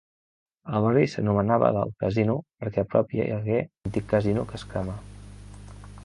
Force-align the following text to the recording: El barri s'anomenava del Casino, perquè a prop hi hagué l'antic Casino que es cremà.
El 0.77 0.85
barri 0.85 1.09
s'anomenava 1.13 1.67
del 1.75 1.91
Casino, 2.03 2.37
perquè 2.63 2.85
a 2.85 2.87
prop 2.93 3.13
hi 3.17 3.21
hagué 3.25 3.59
l'antic 3.59 4.07
Casino 4.15 4.47
que 4.53 4.59
es 4.61 4.65
cremà. 4.73 4.97